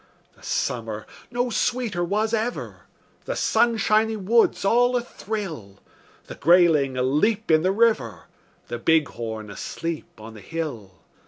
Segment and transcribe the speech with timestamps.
[0.35, 2.87] The summer no sweeter was ever;
[3.25, 5.77] The sunshiny woods all athrill;
[6.25, 8.23] The grayling aleap in the river,
[8.67, 11.03] The bighorn asleep on the hill.